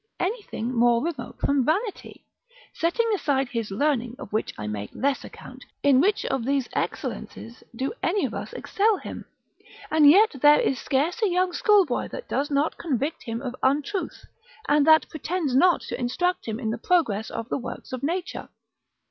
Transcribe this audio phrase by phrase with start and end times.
[0.19, 2.25] Anything more remote from vanity?
[2.73, 7.63] Setting aside his learning, of which I make less account, in which of these excellences
[7.75, 9.25] do any of us excel him?
[9.91, 14.25] And yet there is scarce a young schoolboy that does not convict him of untruth,
[14.67, 18.49] and that pretends not to instruct him in the progress of the works of nature.